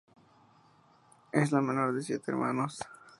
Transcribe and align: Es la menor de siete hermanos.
Es 1.31 1.51
la 1.51 1.61
menor 1.61 1.93
de 1.93 2.01
siete 2.01 2.31
hermanos. 2.31 2.79